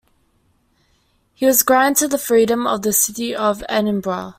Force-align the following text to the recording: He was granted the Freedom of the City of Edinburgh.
He 1.35 1.45
was 1.45 1.61
granted 1.61 2.07
the 2.07 2.17
Freedom 2.17 2.65
of 2.65 2.81
the 2.81 2.91
City 2.91 3.35
of 3.35 3.63
Edinburgh. 3.69 4.29